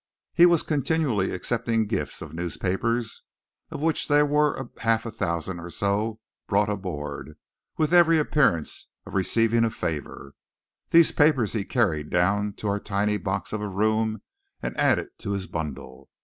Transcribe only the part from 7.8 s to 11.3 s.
every appearance of receiving a favour. These